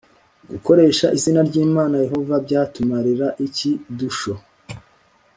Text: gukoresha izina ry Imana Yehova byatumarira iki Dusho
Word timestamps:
gukoresha 0.51 1.05
izina 1.17 1.39
ry 1.47 1.55
Imana 1.65 1.95
Yehova 2.05 2.35
byatumarira 2.45 3.27
iki 3.47 3.69
Dusho 3.99 4.33